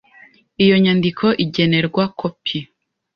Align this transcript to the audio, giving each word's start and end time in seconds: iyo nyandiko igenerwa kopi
iyo 0.63 0.75
nyandiko 0.83 1.25
igenerwa 1.43 2.03
kopi 2.19 2.57